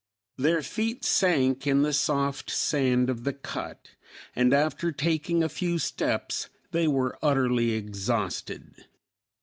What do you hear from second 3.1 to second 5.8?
the cut, and after taking a few